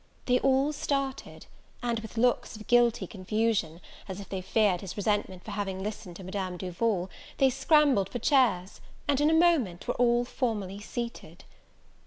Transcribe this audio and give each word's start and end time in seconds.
They 0.25 0.39
all 0.39 0.73
started; 0.73 1.45
and, 1.83 1.99
with 1.99 2.17
looks 2.17 2.55
of 2.55 2.65
guilty 2.65 3.05
confusion, 3.05 3.79
as 4.07 4.19
if 4.19 4.29
they 4.29 4.41
feared 4.41 4.81
his 4.81 4.97
resentment 4.97 5.43
for 5.43 5.51
having 5.51 5.83
listened 5.83 6.15
to 6.15 6.23
Madame 6.23 6.57
Duval, 6.57 7.11
they 7.37 7.51
scrambled 7.51 8.09
for 8.09 8.17
chairs, 8.17 8.81
and 9.07 9.21
in 9.21 9.29
a 9.29 9.33
moment 9.35 9.87
were 9.87 9.93
all 9.93 10.25
formally 10.25 10.79
seated. 10.79 11.43